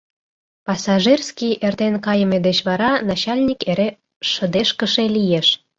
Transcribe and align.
Пассажирский 0.65 1.53
эртен 1.67 1.95
кайыме 2.05 2.37
деч 2.47 2.57
вара 2.67 2.91
начальник 3.09 3.59
эре 3.71 3.89
шыдешкыше 4.29 5.03
лиеш. 5.15 5.47